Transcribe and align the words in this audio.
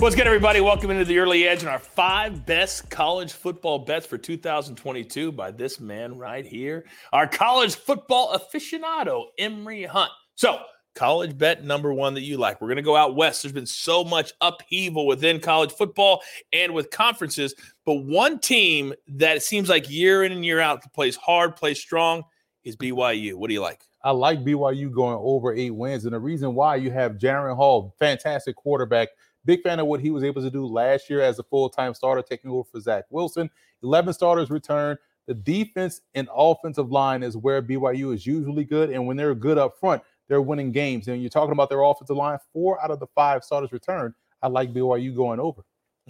What's 0.00 0.14
good, 0.14 0.28
everybody? 0.28 0.60
Welcome 0.60 0.92
into 0.92 1.04
the 1.04 1.18
early 1.18 1.48
edge 1.48 1.58
and 1.58 1.68
our 1.68 1.80
five 1.80 2.46
best 2.46 2.88
college 2.88 3.32
football 3.32 3.80
bets 3.80 4.06
for 4.06 4.16
2022 4.16 5.32
by 5.32 5.50
this 5.50 5.80
man 5.80 6.16
right 6.16 6.46
here, 6.46 6.84
our 7.12 7.26
college 7.26 7.74
football 7.74 8.38
aficionado, 8.38 9.24
Emory 9.38 9.82
Hunt. 9.82 10.12
So, 10.36 10.60
college 10.94 11.36
bet 11.36 11.64
number 11.64 11.92
one 11.92 12.14
that 12.14 12.20
you 12.20 12.36
like. 12.36 12.60
We're 12.60 12.68
going 12.68 12.76
to 12.76 12.82
go 12.82 12.94
out 12.94 13.16
west. 13.16 13.42
There's 13.42 13.52
been 13.52 13.66
so 13.66 14.04
much 14.04 14.32
upheaval 14.40 15.04
within 15.04 15.40
college 15.40 15.72
football 15.72 16.22
and 16.52 16.74
with 16.74 16.90
conferences, 16.90 17.56
but 17.84 17.94
one 17.94 18.38
team 18.38 18.94
that 19.08 19.42
seems 19.42 19.68
like 19.68 19.90
year 19.90 20.22
in 20.22 20.30
and 20.30 20.44
year 20.44 20.60
out 20.60 20.80
plays 20.92 21.16
hard, 21.16 21.56
plays 21.56 21.80
strong 21.80 22.22
is 22.62 22.76
BYU. 22.76 23.34
What 23.34 23.48
do 23.48 23.54
you 23.54 23.62
like? 23.62 23.82
I 24.04 24.12
like 24.12 24.44
BYU 24.44 24.92
going 24.92 25.18
over 25.20 25.52
eight 25.52 25.74
wins. 25.74 26.04
And 26.04 26.14
the 26.14 26.20
reason 26.20 26.54
why 26.54 26.76
you 26.76 26.92
have 26.92 27.18
Jaren 27.18 27.56
Hall, 27.56 27.96
fantastic 27.98 28.54
quarterback 28.54 29.08
Big 29.48 29.62
fan 29.62 29.80
of 29.80 29.86
what 29.86 30.02
he 30.02 30.10
was 30.10 30.24
able 30.24 30.42
to 30.42 30.50
do 30.50 30.66
last 30.66 31.08
year 31.08 31.22
as 31.22 31.38
a 31.38 31.42
full 31.42 31.70
time 31.70 31.94
starter, 31.94 32.20
taking 32.20 32.50
over 32.50 32.68
for 32.70 32.80
Zach 32.80 33.06
Wilson. 33.08 33.48
11 33.82 34.12
starters 34.12 34.50
return. 34.50 34.98
The 35.26 35.32
defense 35.32 36.02
and 36.14 36.28
offensive 36.36 36.92
line 36.92 37.22
is 37.22 37.34
where 37.34 37.62
BYU 37.62 38.12
is 38.14 38.26
usually 38.26 38.64
good. 38.64 38.90
And 38.90 39.06
when 39.06 39.16
they're 39.16 39.34
good 39.34 39.56
up 39.56 39.80
front, 39.80 40.02
they're 40.28 40.42
winning 40.42 40.70
games. 40.70 41.08
And 41.08 41.22
you're 41.22 41.30
talking 41.30 41.52
about 41.52 41.70
their 41.70 41.80
offensive 41.80 42.14
line, 42.14 42.38
four 42.52 42.78
out 42.84 42.90
of 42.90 43.00
the 43.00 43.06
five 43.14 43.42
starters 43.42 43.72
return. 43.72 44.14
I 44.42 44.48
like 44.48 44.74
BYU 44.74 45.16
going 45.16 45.40
over. 45.40 45.62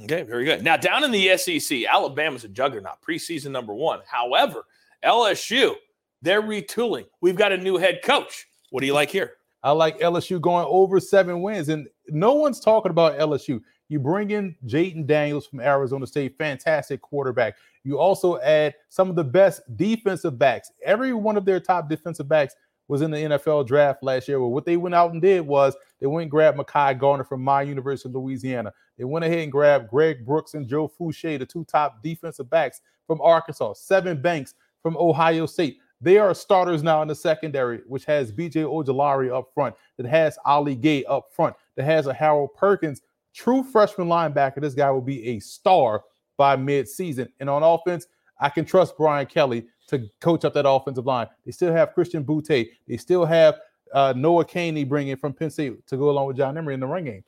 Okay, 0.02 0.22
very 0.22 0.44
good. 0.44 0.64
Now, 0.64 0.76
down 0.76 1.04
in 1.04 1.12
the 1.12 1.36
SEC, 1.36 1.84
Alabama's 1.84 2.42
a 2.42 2.48
juggernaut, 2.48 3.00
preseason 3.08 3.52
number 3.52 3.72
one. 3.72 4.00
However, 4.04 4.64
LSU, 5.04 5.74
they're 6.22 6.42
retooling. 6.42 7.06
We've 7.20 7.36
got 7.36 7.52
a 7.52 7.56
new 7.56 7.76
head 7.76 8.00
coach. 8.02 8.48
What 8.70 8.80
do 8.80 8.88
you 8.88 8.94
like 8.94 9.10
here? 9.10 9.37
I 9.62 9.72
like 9.72 9.98
LSU 9.98 10.40
going 10.40 10.66
over 10.68 11.00
seven 11.00 11.42
wins. 11.42 11.68
And 11.68 11.88
no 12.08 12.34
one's 12.34 12.60
talking 12.60 12.90
about 12.90 13.18
LSU. 13.18 13.60
You 13.88 13.98
bring 13.98 14.30
in 14.30 14.54
Jayden 14.66 15.06
Daniels 15.06 15.46
from 15.46 15.60
Arizona 15.60 16.06
State, 16.06 16.36
fantastic 16.36 17.00
quarterback. 17.00 17.56
You 17.84 17.98
also 17.98 18.38
add 18.40 18.74
some 18.90 19.08
of 19.08 19.16
the 19.16 19.24
best 19.24 19.62
defensive 19.76 20.38
backs. 20.38 20.70
Every 20.84 21.14
one 21.14 21.36
of 21.36 21.44
their 21.44 21.58
top 21.58 21.88
defensive 21.88 22.28
backs 22.28 22.54
was 22.88 23.02
in 23.02 23.10
the 23.10 23.18
NFL 23.18 23.66
draft 23.66 24.02
last 24.02 24.28
year. 24.28 24.40
Well, 24.40 24.50
what 24.50 24.64
they 24.64 24.76
went 24.76 24.94
out 24.94 25.12
and 25.12 25.22
did 25.22 25.46
was 25.46 25.76
they 26.00 26.06
went 26.06 26.22
and 26.22 26.30
grabbed 26.30 26.58
Mekhi 26.58 26.98
Garner 26.98 27.24
from 27.24 27.42
my 27.42 27.62
University 27.62 28.08
of 28.08 28.14
Louisiana. 28.14 28.72
They 28.96 29.04
went 29.04 29.24
ahead 29.24 29.40
and 29.40 29.52
grabbed 29.52 29.88
Greg 29.88 30.24
Brooks 30.24 30.54
and 30.54 30.66
Joe 30.66 30.88
Foucha, 30.88 31.38
the 31.38 31.46
two 31.46 31.64
top 31.64 32.02
defensive 32.02 32.48
backs 32.48 32.80
from 33.06 33.20
Arkansas, 33.20 33.74
Sevyn 33.74 34.20
Banks 34.20 34.54
from 34.82 34.96
Ohio 34.96 35.46
State. 35.46 35.78
They 36.00 36.18
are 36.18 36.32
starters 36.34 36.82
now 36.82 37.02
in 37.02 37.08
the 37.08 37.14
secondary, 37.14 37.80
which 37.86 38.04
has 38.04 38.32
BJ 38.32 38.64
Ojulari 38.64 39.36
up 39.36 39.52
front, 39.52 39.74
that 39.96 40.06
has 40.06 40.38
Ali 40.44 40.74
Gaye 40.74 41.04
up 41.04 41.26
front, 41.32 41.56
that 41.76 41.84
has 41.84 42.06
a 42.06 42.14
Harold 42.14 42.54
Perkins, 42.54 43.02
true 43.34 43.62
freshman 43.62 44.08
linebacker. 44.08 44.60
This 44.60 44.74
guy 44.74 44.90
will 44.90 45.00
be 45.00 45.26
a 45.28 45.40
star 45.40 46.04
by 46.36 46.54
mid-season. 46.56 47.28
And 47.40 47.50
on 47.50 47.62
offense, 47.62 48.06
I 48.40 48.48
can 48.48 48.64
trust 48.64 48.96
Brian 48.96 49.26
Kelly 49.26 49.66
to 49.88 50.08
coach 50.20 50.44
up 50.44 50.54
that 50.54 50.68
offensive 50.68 51.06
line. 51.06 51.26
They 51.44 51.50
still 51.50 51.72
have 51.72 51.94
Christian 51.94 52.24
Boutte. 52.24 52.70
They 52.86 52.96
still 52.96 53.24
have 53.24 53.58
uh, 53.92 54.14
Noah 54.16 54.44
Cain 54.44 54.86
bringing 54.88 55.16
from 55.16 55.32
Penn 55.32 55.50
State 55.50 55.86
to 55.88 55.96
go 55.96 56.10
along 56.10 56.26
with 56.26 56.36
John 56.36 56.56
Emery 56.56 56.74
in 56.74 56.80
the 56.80 56.86
ring 56.86 57.06
game. 57.06 57.24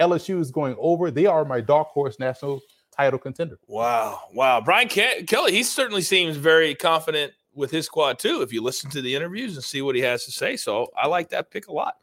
LSU 0.00 0.40
is 0.40 0.50
going 0.50 0.76
over. 0.78 1.10
They 1.10 1.26
are 1.26 1.44
my 1.44 1.60
dark 1.60 1.88
horse 1.88 2.18
national 2.18 2.60
title 2.90 3.18
contender. 3.18 3.58
Wow. 3.66 4.22
Wow. 4.32 4.60
Brian 4.60 4.88
Ke- 4.88 5.26
Kelly, 5.26 5.52
he 5.52 5.62
certainly 5.62 6.02
seems 6.02 6.36
very 6.36 6.74
confident 6.74 7.32
with 7.54 7.70
his 7.70 7.86
squad 7.86 8.18
too. 8.18 8.42
If 8.42 8.52
you 8.52 8.62
listen 8.62 8.90
to 8.90 9.02
the 9.02 9.14
interviews 9.14 9.54
and 9.54 9.64
see 9.64 9.82
what 9.82 9.94
he 9.94 10.02
has 10.02 10.24
to 10.24 10.32
say, 10.32 10.56
so 10.56 10.90
I 10.96 11.06
like 11.06 11.28
that 11.30 11.50
pick 11.50 11.68
a 11.68 11.72
lot. 11.72 11.94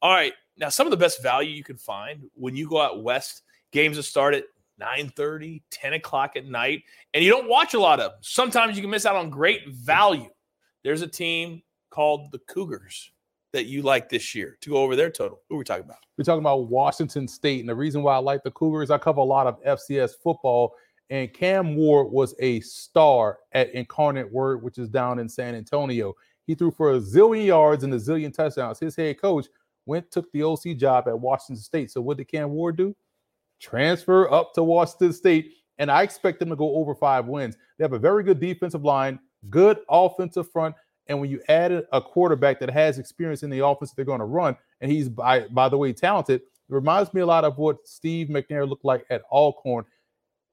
All 0.00 0.12
right, 0.12 0.32
now 0.56 0.68
some 0.68 0.86
of 0.86 0.90
the 0.90 0.96
best 0.96 1.22
value 1.22 1.50
you 1.50 1.64
can 1.64 1.76
find 1.76 2.22
when 2.34 2.56
you 2.56 2.68
go 2.68 2.80
out 2.80 3.02
west. 3.02 3.42
Games 3.72 3.96
that 3.96 4.02
start 4.02 4.34
at 4.34 4.44
9 4.78 5.08
30, 5.16 5.62
10 5.70 5.92
o'clock 5.94 6.36
at 6.36 6.44
night, 6.44 6.82
and 7.14 7.24
you 7.24 7.30
don't 7.30 7.48
watch 7.48 7.72
a 7.72 7.80
lot 7.80 8.00
of 8.00 8.10
them. 8.10 8.18
Sometimes 8.20 8.76
you 8.76 8.82
can 8.82 8.90
miss 8.90 9.06
out 9.06 9.16
on 9.16 9.30
great 9.30 9.68
value. 9.68 10.28
There's 10.84 11.02
a 11.02 11.06
team 11.06 11.62
called 11.90 12.32
the 12.32 12.38
Cougars 12.40 13.12
that 13.52 13.66
you 13.66 13.82
like 13.82 14.08
this 14.08 14.34
year 14.34 14.56
to 14.62 14.70
go 14.70 14.78
over 14.78 14.96
their 14.96 15.10
total. 15.10 15.40
Who 15.48 15.56
are 15.56 15.58
we 15.58 15.64
talking 15.64 15.84
about? 15.84 15.98
We're 16.16 16.24
talking 16.24 16.40
about 16.40 16.68
Washington 16.68 17.28
State. 17.28 17.60
And 17.60 17.68
the 17.68 17.74
reason 17.74 18.02
why 18.02 18.14
I 18.14 18.18
like 18.18 18.42
the 18.42 18.50
Cougars, 18.50 18.90
I 18.90 18.98
cover 18.98 19.20
a 19.20 19.24
lot 19.24 19.46
of 19.46 19.62
FCS 19.62 20.12
football 20.22 20.74
and 21.12 21.30
Cam 21.30 21.76
Ward 21.76 22.10
was 22.10 22.34
a 22.38 22.60
star 22.60 23.40
at 23.52 23.70
Incarnate 23.74 24.32
Word, 24.32 24.62
which 24.62 24.78
is 24.78 24.88
down 24.88 25.18
in 25.18 25.28
San 25.28 25.54
Antonio. 25.54 26.14
He 26.46 26.54
threw 26.54 26.70
for 26.70 26.94
a 26.94 27.00
zillion 27.00 27.44
yards 27.44 27.84
and 27.84 27.92
a 27.92 27.98
zillion 27.98 28.32
touchdowns. 28.32 28.78
His 28.78 28.96
head 28.96 29.20
coach 29.20 29.46
went 29.84 30.10
took 30.10 30.32
the 30.32 30.42
OC 30.42 30.78
job 30.78 31.08
at 31.08 31.20
Washington 31.20 31.62
State. 31.62 31.90
So 31.90 32.00
what 32.00 32.16
did 32.16 32.28
Cam 32.28 32.52
Ward 32.52 32.78
do? 32.78 32.96
Transfer 33.60 34.32
up 34.32 34.54
to 34.54 34.62
Washington 34.62 35.12
State, 35.12 35.52
and 35.76 35.90
I 35.90 36.02
expect 36.02 36.38
them 36.38 36.48
to 36.48 36.56
go 36.56 36.76
over 36.76 36.94
five 36.94 37.26
wins. 37.26 37.58
They 37.76 37.84
have 37.84 37.92
a 37.92 37.98
very 37.98 38.24
good 38.24 38.40
defensive 38.40 38.82
line, 38.82 39.20
good 39.50 39.80
offensive 39.90 40.50
front, 40.50 40.74
and 41.08 41.20
when 41.20 41.28
you 41.28 41.42
add 41.50 41.86
a 41.92 42.00
quarterback 42.00 42.58
that 42.60 42.70
has 42.70 42.98
experience 42.98 43.42
in 43.42 43.50
the 43.50 43.58
offense 43.58 43.92
they're 43.92 44.06
going 44.06 44.20
to 44.20 44.24
run, 44.24 44.56
and 44.80 44.90
he's 44.90 45.10
by 45.10 45.46
by 45.48 45.68
the 45.68 45.76
way 45.76 45.92
talented, 45.92 46.40
it 46.40 46.46
reminds 46.68 47.12
me 47.12 47.20
a 47.20 47.26
lot 47.26 47.44
of 47.44 47.58
what 47.58 47.86
Steve 47.86 48.28
McNair 48.28 48.66
looked 48.66 48.86
like 48.86 49.04
at 49.10 49.24
Alcorn 49.30 49.84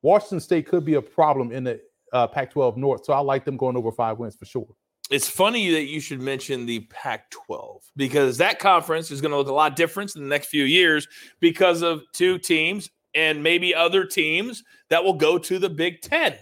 Washington 0.02 0.40
State 0.40 0.68
could 0.68 0.86
be 0.86 0.96
a 0.96 1.02
problem 1.02 1.52
in 1.52 1.64
the 1.64 1.80
uh, 2.14 2.28
Pac 2.28 2.52
12 2.52 2.78
North. 2.78 3.06
So 3.06 3.14
I 3.14 3.20
like 3.20 3.46
them 3.46 3.58
going 3.58 3.78
over 3.78 3.92
five 3.92 4.18
wins 4.18 4.36
for 4.36 4.46
sure. 4.46 4.68
It's 5.10 5.28
funny 5.28 5.72
that 5.72 5.86
you 5.86 6.00
should 6.00 6.22
mention 6.22 6.66
the 6.66 6.82
Pac 6.82 7.32
12 7.32 7.82
because 7.96 8.38
that 8.38 8.60
conference 8.60 9.10
is 9.10 9.22
going 9.22 9.32
to 9.32 9.38
look 9.38 9.48
a 9.48 9.54
lot 9.54 9.76
different 9.76 10.16
in 10.16 10.22
the 10.22 10.28
next 10.28 10.48
few 10.48 10.66
years 10.66 11.08
because 11.40 11.82
of 11.82 12.04
two 12.14 12.38
teams 12.38 12.90
and 13.16 13.42
maybe 13.42 13.74
other 13.74 14.06
teams 14.06 14.64
that 14.90 15.04
will 15.04 15.14
go 15.14 15.40
to 15.40 15.58
the 15.58 15.70
Big 15.70 16.02
Ten. 16.02 16.36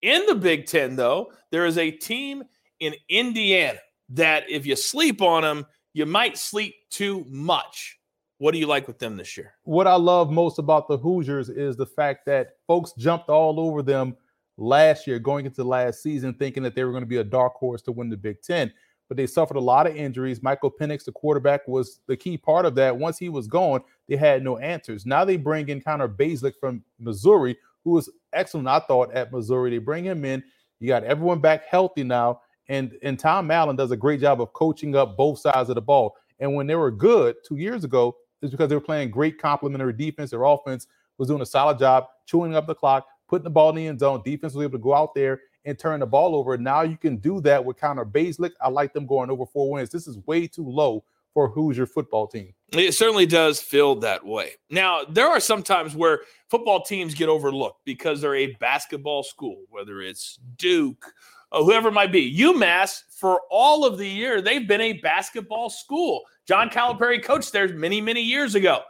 In 0.00 0.24
the 0.26 0.34
Big 0.34 0.64
Ten, 0.64 0.96
though, 0.96 1.30
there 1.50 1.66
is 1.66 1.76
a 1.76 1.90
team 1.90 2.42
in 2.80 2.94
Indiana 3.10 3.78
that 4.10 4.48
if 4.48 4.64
you 4.64 4.76
sleep 4.76 5.20
on 5.20 5.42
them, 5.42 5.66
you 5.92 6.06
might 6.06 6.38
sleep 6.38 6.74
too 6.90 7.26
much. 7.28 7.98
What 8.40 8.52
do 8.52 8.58
you 8.58 8.66
like 8.66 8.88
with 8.88 8.98
them 8.98 9.18
this 9.18 9.36
year? 9.36 9.52
What 9.64 9.86
I 9.86 9.96
love 9.96 10.30
most 10.30 10.58
about 10.58 10.88
the 10.88 10.96
Hoosiers 10.96 11.50
is 11.50 11.76
the 11.76 11.84
fact 11.84 12.24
that 12.24 12.52
folks 12.66 12.94
jumped 12.96 13.28
all 13.28 13.60
over 13.60 13.82
them 13.82 14.16
last 14.56 15.06
year, 15.06 15.18
going 15.18 15.44
into 15.44 15.62
last 15.62 16.02
season, 16.02 16.32
thinking 16.32 16.62
that 16.62 16.74
they 16.74 16.84
were 16.84 16.90
going 16.90 17.02
to 17.02 17.06
be 17.06 17.18
a 17.18 17.24
dark 17.24 17.52
horse 17.52 17.82
to 17.82 17.92
win 17.92 18.08
the 18.08 18.16
Big 18.16 18.40
Ten. 18.40 18.72
But 19.08 19.18
they 19.18 19.26
suffered 19.26 19.58
a 19.58 19.60
lot 19.60 19.86
of 19.86 19.94
injuries. 19.94 20.42
Michael 20.42 20.70
Penix, 20.70 21.04
the 21.04 21.12
quarterback, 21.12 21.68
was 21.68 22.00
the 22.06 22.16
key 22.16 22.38
part 22.38 22.64
of 22.64 22.74
that. 22.76 22.96
Once 22.96 23.18
he 23.18 23.28
was 23.28 23.46
gone, 23.46 23.82
they 24.08 24.16
had 24.16 24.42
no 24.42 24.56
answers. 24.56 25.04
Now 25.04 25.26
they 25.26 25.36
bring 25.36 25.68
in 25.68 25.82
Connor 25.82 26.08
Bazelak 26.08 26.54
from 26.58 26.82
Missouri, 26.98 27.58
who 27.84 27.90
was 27.90 28.08
excellent, 28.32 28.68
I 28.68 28.78
thought, 28.78 29.12
at 29.12 29.30
Missouri. 29.30 29.68
They 29.68 29.78
bring 29.78 30.04
him 30.06 30.24
in. 30.24 30.42
You 30.78 30.88
got 30.88 31.04
everyone 31.04 31.40
back 31.40 31.66
healthy 31.66 32.04
now. 32.04 32.40
And, 32.70 32.96
and 33.02 33.18
Tom 33.18 33.50
Allen 33.50 33.76
does 33.76 33.90
a 33.90 33.98
great 33.98 34.22
job 34.22 34.40
of 34.40 34.54
coaching 34.54 34.96
up 34.96 35.18
both 35.18 35.40
sides 35.40 35.68
of 35.68 35.74
the 35.74 35.82
ball. 35.82 36.16
And 36.38 36.54
when 36.54 36.66
they 36.66 36.74
were 36.74 36.90
good 36.90 37.36
two 37.46 37.56
years 37.56 37.84
ago, 37.84 38.16
is 38.42 38.50
because 38.50 38.68
they 38.68 38.74
were 38.74 38.80
playing 38.80 39.10
great 39.10 39.38
complementary 39.38 39.92
defense. 39.92 40.30
Their 40.30 40.44
offense 40.44 40.86
was 41.18 41.28
doing 41.28 41.42
a 41.42 41.46
solid 41.46 41.78
job 41.78 42.06
chewing 42.26 42.54
up 42.54 42.66
the 42.66 42.74
clock, 42.74 43.06
putting 43.28 43.44
the 43.44 43.50
ball 43.50 43.70
in 43.70 43.76
the 43.76 43.86
end 43.86 44.00
zone. 44.00 44.22
Defense 44.24 44.54
was 44.54 44.64
able 44.64 44.78
to 44.78 44.82
go 44.82 44.94
out 44.94 45.14
there 45.14 45.40
and 45.64 45.78
turn 45.78 46.00
the 46.00 46.06
ball 46.06 46.34
over. 46.34 46.56
Now 46.56 46.82
you 46.82 46.96
can 46.96 47.16
do 47.16 47.40
that 47.42 47.64
with 47.64 47.78
Connor 47.78 48.04
Bazelak. 48.04 48.52
I 48.60 48.68
like 48.68 48.92
them 48.92 49.06
going 49.06 49.30
over 49.30 49.46
four 49.46 49.70
wins. 49.70 49.90
This 49.90 50.06
is 50.06 50.18
way 50.26 50.46
too 50.46 50.68
low 50.68 51.04
for 51.34 51.48
Hoosier 51.48 51.86
football 51.86 52.26
team. 52.26 52.52
It 52.72 52.92
certainly 52.94 53.26
does 53.26 53.60
feel 53.60 53.96
that 53.96 54.24
way. 54.24 54.52
Now, 54.68 55.04
there 55.08 55.28
are 55.28 55.40
some 55.40 55.62
times 55.62 55.94
where 55.94 56.20
football 56.48 56.82
teams 56.82 57.14
get 57.14 57.28
overlooked 57.28 57.84
because 57.84 58.20
they're 58.20 58.34
a 58.34 58.54
basketball 58.54 59.22
school, 59.22 59.62
whether 59.68 60.00
it's 60.00 60.38
Duke, 60.56 61.12
or 61.52 61.64
whoever 61.64 61.88
it 61.88 61.92
might 61.92 62.12
be. 62.12 62.36
UMass, 62.38 63.02
for 63.10 63.40
all 63.50 63.84
of 63.84 63.98
the 63.98 64.08
year, 64.08 64.40
they've 64.40 64.66
been 64.66 64.80
a 64.80 64.94
basketball 64.94 65.70
school. 65.70 66.22
John 66.50 66.68
Calipari 66.68 67.22
coached 67.22 67.52
there 67.52 67.68
many, 67.68 68.00
many 68.00 68.20
years 68.20 68.56
ago, 68.56 68.80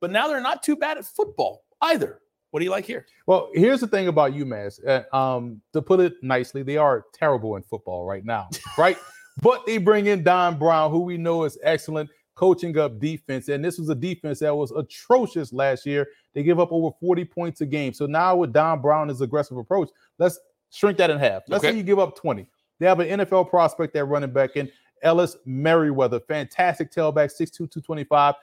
but 0.00 0.12
now 0.12 0.28
they're 0.28 0.40
not 0.40 0.62
too 0.62 0.76
bad 0.76 0.98
at 0.98 1.04
football 1.04 1.64
either. 1.80 2.20
What 2.52 2.60
do 2.60 2.64
you 2.64 2.70
like 2.70 2.84
here? 2.84 3.06
Well, 3.26 3.50
here's 3.54 3.80
the 3.80 3.88
thing 3.88 4.06
about 4.06 4.34
UMass. 4.34 4.78
Uh, 4.86 5.16
um, 5.16 5.60
to 5.72 5.82
put 5.82 5.98
it 5.98 6.14
nicely, 6.22 6.62
they 6.62 6.76
are 6.76 7.06
terrible 7.12 7.56
in 7.56 7.64
football 7.64 8.06
right 8.06 8.24
now, 8.24 8.48
right? 8.78 8.96
but 9.42 9.66
they 9.66 9.78
bring 9.78 10.06
in 10.06 10.22
Don 10.22 10.60
Brown, 10.60 10.92
who 10.92 11.00
we 11.00 11.16
know 11.16 11.42
is 11.42 11.58
excellent 11.64 12.08
coaching 12.36 12.78
up 12.78 13.00
defense. 13.00 13.48
And 13.48 13.64
this 13.64 13.80
was 13.80 13.88
a 13.88 13.96
defense 13.96 14.38
that 14.38 14.54
was 14.54 14.70
atrocious 14.70 15.52
last 15.52 15.86
year. 15.86 16.06
They 16.34 16.44
give 16.44 16.60
up 16.60 16.70
over 16.70 16.94
40 17.00 17.24
points 17.24 17.60
a 17.62 17.66
game. 17.66 17.94
So 17.94 18.06
now 18.06 18.36
with 18.36 18.52
Don 18.52 18.80
Brown's 18.80 19.20
aggressive 19.22 19.56
approach, 19.56 19.90
let's 20.20 20.38
shrink 20.70 20.98
that 20.98 21.10
in 21.10 21.18
half. 21.18 21.42
Let's 21.48 21.64
okay. 21.64 21.72
say 21.72 21.78
you 21.78 21.82
give 21.82 21.98
up 21.98 22.14
20. 22.14 22.46
They 22.78 22.86
have 22.86 23.00
an 23.00 23.08
NFL 23.08 23.50
prospect 23.50 23.92
that 23.94 24.04
running 24.04 24.32
back 24.32 24.50
in 24.54 24.70
Ellis 25.02 25.36
Merriweather, 25.44 26.20
fantastic 26.20 26.92
tailback, 26.92 27.30
6'2, 27.32 27.56
225. 27.56 28.34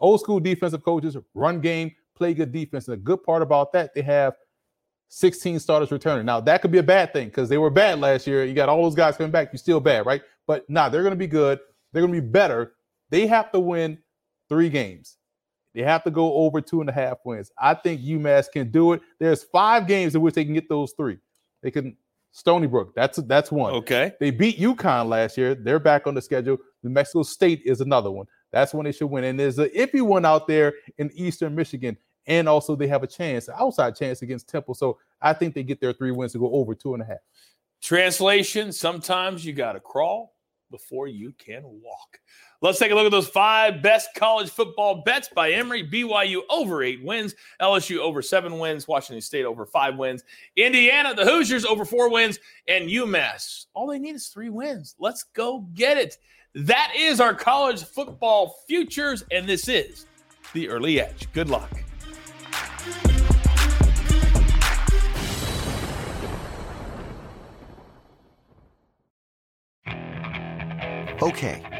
Old 0.00 0.20
school 0.20 0.40
defensive 0.40 0.82
coaches, 0.82 1.16
run 1.34 1.60
game, 1.60 1.92
play 2.14 2.34
good 2.34 2.52
defense. 2.52 2.88
And 2.88 2.96
the 2.96 3.02
good 3.02 3.22
part 3.22 3.42
about 3.42 3.72
that, 3.72 3.94
they 3.94 4.02
have 4.02 4.34
16 5.08 5.58
starters 5.58 5.90
returning. 5.90 6.24
Now, 6.24 6.40
that 6.40 6.62
could 6.62 6.70
be 6.70 6.78
a 6.78 6.82
bad 6.82 7.12
thing 7.12 7.28
because 7.28 7.48
they 7.48 7.58
were 7.58 7.70
bad 7.70 8.00
last 8.00 8.26
year. 8.26 8.44
You 8.44 8.54
got 8.54 8.68
all 8.68 8.82
those 8.82 8.94
guys 8.94 9.16
coming 9.16 9.32
back. 9.32 9.52
You're 9.52 9.58
still 9.58 9.80
bad, 9.80 10.06
right? 10.06 10.22
But 10.46 10.68
nah, 10.70 10.88
they're 10.88 11.02
going 11.02 11.12
to 11.12 11.16
be 11.16 11.26
good. 11.26 11.58
They're 11.92 12.02
going 12.02 12.14
to 12.14 12.20
be 12.20 12.26
better. 12.26 12.74
They 13.10 13.26
have 13.26 13.50
to 13.52 13.60
win 13.60 13.98
three 14.48 14.68
games. 14.68 15.16
They 15.74 15.82
have 15.82 16.02
to 16.04 16.10
go 16.10 16.34
over 16.34 16.60
two 16.60 16.80
and 16.80 16.88
a 16.88 16.92
half 16.92 17.18
wins. 17.24 17.50
I 17.58 17.74
think 17.74 18.00
UMass 18.00 18.50
can 18.50 18.70
do 18.70 18.92
it. 18.92 19.02
There's 19.18 19.44
five 19.44 19.86
games 19.86 20.14
in 20.14 20.20
which 20.20 20.34
they 20.34 20.44
can 20.44 20.54
get 20.54 20.68
those 20.68 20.92
three. 20.96 21.18
They 21.62 21.70
can 21.70 21.96
Stony 22.32 22.66
Brook. 22.66 22.94
That's 22.94 23.18
that's 23.22 23.50
one. 23.50 23.72
Okay. 23.74 24.12
They 24.20 24.30
beat 24.30 24.58
UConn 24.58 25.08
last 25.08 25.36
year. 25.36 25.54
They're 25.54 25.78
back 25.78 26.06
on 26.06 26.14
the 26.14 26.22
schedule. 26.22 26.58
New 26.82 26.90
Mexico 26.90 27.22
State 27.22 27.62
is 27.64 27.80
another 27.80 28.10
one. 28.10 28.26
That's 28.52 28.72
when 28.72 28.84
they 28.84 28.92
should 28.92 29.08
win. 29.08 29.24
And 29.24 29.38
there's 29.38 29.58
a 29.58 29.68
iffy 29.70 30.02
one 30.02 30.24
out 30.24 30.46
there 30.46 30.74
in 30.98 31.10
Eastern 31.14 31.54
Michigan. 31.54 31.96
And 32.26 32.48
also 32.48 32.76
they 32.76 32.86
have 32.86 33.02
a 33.02 33.06
chance, 33.06 33.48
outside 33.48 33.96
chance 33.96 34.22
against 34.22 34.48
Temple. 34.48 34.74
So 34.74 34.98
I 35.20 35.32
think 35.32 35.54
they 35.54 35.62
get 35.62 35.80
their 35.80 35.92
three 35.92 36.12
wins 36.12 36.32
to 36.32 36.38
go 36.38 36.52
over 36.52 36.74
two 36.74 36.94
and 36.94 37.02
a 37.02 37.06
half. 37.06 37.18
Translation: 37.82 38.72
Sometimes 38.72 39.44
you 39.44 39.52
got 39.52 39.72
to 39.72 39.80
crawl 39.80 40.34
before 40.70 41.08
you 41.08 41.32
can 41.38 41.62
walk. 41.64 42.20
Let's 42.62 42.78
take 42.78 42.92
a 42.92 42.94
look 42.94 43.06
at 43.06 43.10
those 43.10 43.28
five 43.28 43.80
best 43.80 44.10
college 44.14 44.50
football 44.50 45.02
bets 45.02 45.30
by 45.34 45.52
Emory. 45.52 45.82
BYU 45.88 46.40
over 46.50 46.82
eight 46.82 47.02
wins, 47.02 47.34
LSU 47.60 47.98
over 47.98 48.20
seven 48.20 48.58
wins, 48.58 48.86
Washington 48.86 49.22
State 49.22 49.46
over 49.46 49.64
five 49.64 49.96
wins, 49.96 50.24
Indiana, 50.56 51.14
the 51.14 51.24
Hoosiers 51.24 51.64
over 51.64 51.86
four 51.86 52.10
wins, 52.10 52.38
and 52.68 52.90
UMass. 52.90 53.64
All 53.72 53.86
they 53.86 53.98
need 53.98 54.14
is 54.14 54.28
three 54.28 54.50
wins. 54.50 54.94
Let's 54.98 55.22
go 55.22 55.60
get 55.72 55.96
it. 55.96 56.18
That 56.54 56.92
is 56.94 57.18
our 57.18 57.32
college 57.32 57.82
football 57.82 58.56
futures, 58.68 59.24
and 59.30 59.48
this 59.48 59.66
is 59.66 60.04
the 60.52 60.68
early 60.68 61.00
edge. 61.00 61.28
Good 61.32 61.48
luck. 61.48 61.70
Okay. 71.22 71.79